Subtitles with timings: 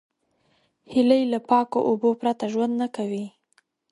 [0.93, 3.25] هیلۍ له پاکو اوبو پرته ژوند نه کوي